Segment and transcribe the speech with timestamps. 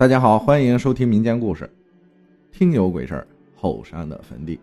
[0.00, 1.70] 大家好，欢迎收听民间故事
[2.58, 3.22] 《听有鬼事
[3.54, 4.58] 后山的坟地。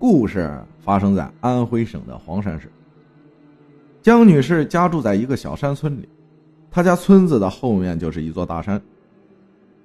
[0.00, 2.68] 故事发生在安徽省的黄山市。
[4.02, 6.08] 江女士家住在一个小山村里，
[6.72, 8.82] 她家村子的后面就是一座大山。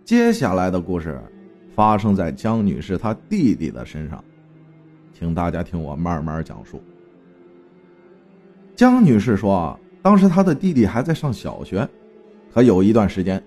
[0.04, 1.22] 接下来的故事
[1.76, 4.26] 发生在江女士她弟弟的身上，
[5.14, 6.82] 请大家听我慢慢讲述。
[8.76, 11.88] 江女士说，当时她的弟弟还在上小学，
[12.52, 13.40] 可有一段时间。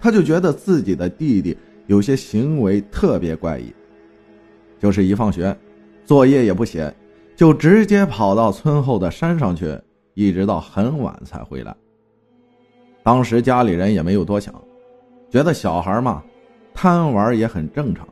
[0.00, 1.56] 他就觉得自己的弟弟
[1.86, 3.72] 有些行为特别怪异，
[4.78, 5.56] 就是一放学，
[6.04, 6.94] 作业也不写，
[7.34, 9.78] 就直接跑到村后的山上去，
[10.14, 11.74] 一直到很晚才回来。
[13.02, 14.54] 当时家里人也没有多想，
[15.30, 16.22] 觉得小孩嘛，
[16.74, 18.06] 贪玩也很正常。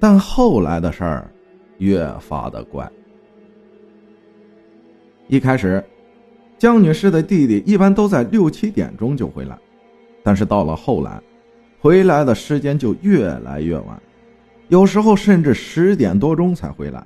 [0.00, 1.30] 但后来的事儿
[1.78, 2.88] 越发的怪。
[5.26, 5.84] 一开始，
[6.56, 9.58] 江女士的弟弟一般都在六七点钟就回来。
[10.28, 11.18] 但是到了后来，
[11.80, 14.02] 回来的时间就越来越晚，
[14.68, 17.02] 有时候甚至十点多钟才回来，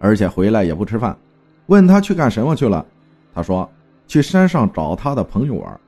[0.00, 1.16] 而且回来也不吃饭。
[1.66, 2.84] 问他去干什么去了，
[3.32, 3.70] 他说
[4.08, 5.80] 去山上找他的朋友玩，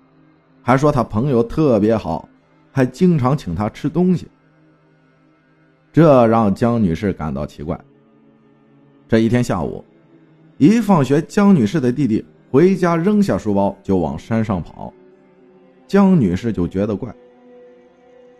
[0.62, 2.28] 还说他朋友特别好，
[2.70, 4.28] 还经常请他吃东西。
[5.92, 7.76] 这让江女士感到奇怪。
[9.08, 9.84] 这一天下午，
[10.58, 14.94] 一放学，江女士的弟弟回家扔下书包就往山上跑。
[15.86, 17.14] 江女士就觉得怪，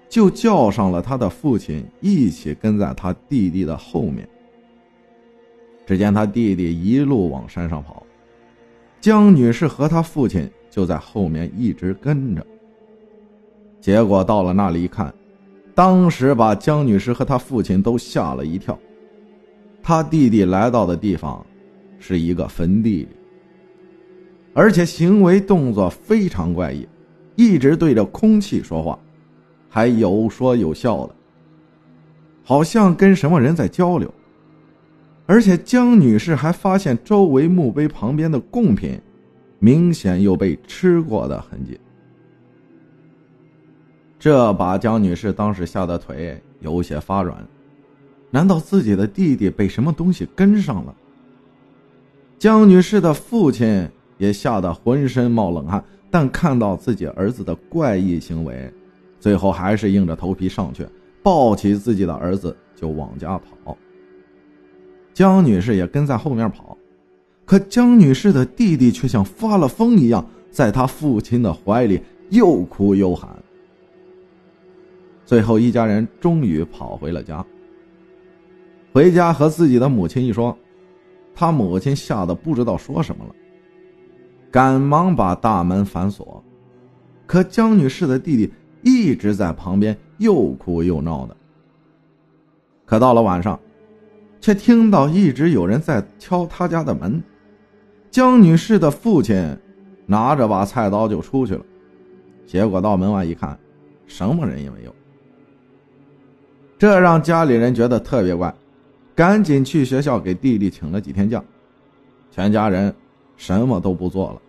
[0.09, 4.29] 就叫上了他的父亲一起跟在他弟弟的后面。
[5.87, 8.07] 只见他弟弟一路往山上跑，
[9.01, 12.45] 江女士和他父亲就在后面一直跟着。
[13.81, 15.15] 结果到了那里一看，
[15.75, 18.79] 当时把江女士和他父亲都吓了一跳。
[19.83, 21.45] 他弟弟来到的地方
[21.99, 23.07] 是一个坟地，
[24.55, 26.89] 而且行为动作非常怪异。
[27.37, 28.99] 一直对着空气说话，
[29.69, 31.15] 还有说有笑的，
[32.45, 34.13] 好像跟什么人在交流。
[35.27, 39.01] 而且江女士还发现周围墓碑旁边的贡品，
[39.59, 41.81] 明显有被吃过的痕迹。
[44.19, 47.47] 这把江女士当时吓得腿有些发软，
[48.31, 50.95] 难道自己的弟弟被什么东西跟上了？
[52.39, 53.89] 江女士的父亲
[54.19, 55.83] 也吓得浑身冒冷汗。
[56.15, 58.73] 但看到自己儿子的怪异行为，
[59.19, 60.87] 最后还是硬着头皮上去，
[61.25, 63.77] 抱起自己的儿子就往家跑。
[65.13, 66.79] 江女士也跟在后面跑，
[67.45, 72.01] 可江女士的弟弟却像发了疯一样，在他父亲的怀里
[72.31, 73.37] 又哭又喊。
[75.27, 77.45] 最后，一家人终于跑回了家。
[78.93, 80.57] 回家和自己的母亲一说，
[81.35, 83.35] 他母亲吓得不知道说什么了。
[84.55, 86.41] 赶忙把大门反锁，
[87.27, 88.53] 可江女士的弟弟
[88.85, 91.37] 一直在旁边又哭又闹的。
[92.87, 93.59] 可到了晚上，
[94.41, 97.21] 却听到一直有人在敲他家的门。
[98.13, 99.59] 江女士的父亲
[100.07, 101.65] 拿着把菜刀就出去了，
[102.47, 103.59] 结果到门外一看，
[104.07, 104.95] 什么人也没有。
[106.79, 108.55] 这让家里人觉得特别怪，
[109.17, 111.43] 赶紧去学校给弟弟请了几天假，
[112.31, 112.95] 全家人
[113.37, 114.43] 什么都不做了。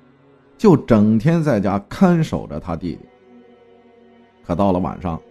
[0.58, 3.00] 就整天在家看守着他弟弟。
[4.46, 5.22] 可到了晚上，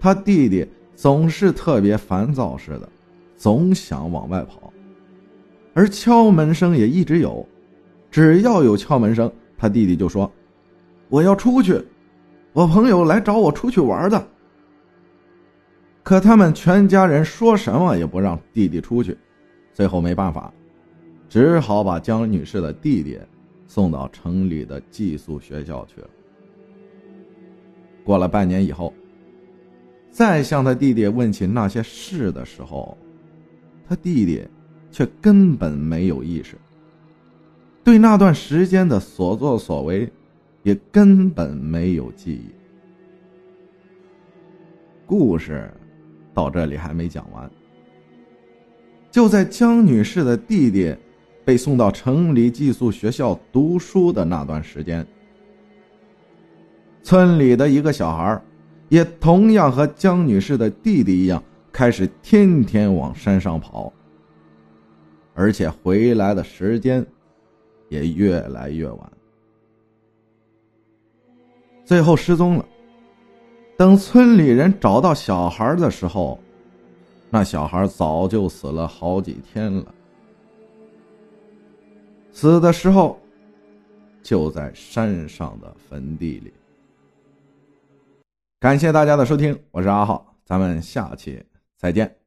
[0.00, 2.88] 他弟弟总是特别烦躁似的，
[3.36, 4.72] 总想往外跑，
[5.74, 7.46] 而敲门声也一直有。
[8.10, 10.30] 只要有敲门声，他弟弟就说
[11.08, 11.82] ：“我要出去，
[12.52, 14.28] 我朋友来找我出去玩的。”
[16.02, 19.16] 可他们全家人说什么也不让弟弟出去，
[19.72, 20.52] 最后没办法，
[21.32, 23.18] 只好把江女士的弟弟。
[23.66, 26.10] 送到城里的寄宿学校去了。
[28.04, 28.92] 过了半年以后，
[30.10, 32.98] 再向他弟弟问起那些事的时候，
[33.88, 34.46] 他弟弟
[34.90, 36.54] 却根本没有意识，
[37.82, 40.06] 对那段时间的所作所为
[40.62, 42.50] 也根本没有记忆。
[45.06, 45.72] 故事
[46.34, 47.50] 到这里还没讲完，
[49.10, 50.94] 就在江女士的弟弟。
[51.44, 55.06] 被送到城里寄宿学校读书的那段时间，
[57.02, 58.40] 村里的一个小孩
[58.88, 61.42] 也同样和江女士的弟弟一样，
[61.72, 63.92] 开始天天往山上跑，
[65.34, 67.04] 而且回来的时间
[67.88, 69.12] 也越来越晚，
[71.84, 72.64] 最后失踪了。
[73.76, 76.38] 等村里人找到小孩的时候，
[77.30, 79.94] 那小孩早就死了好几天了。
[82.32, 83.20] 死的时候，
[84.22, 86.52] 就在山上的坟地里。
[88.58, 91.44] 感谢大家的收听，我是阿浩，咱们下期
[91.76, 92.21] 再见。